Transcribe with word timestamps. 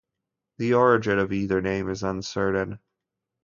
The 0.57 0.73
origin 0.73 1.19
of 1.19 1.31
either 1.31 1.61
name 1.61 1.87
is 1.87 2.01
uncertain. 2.01 2.79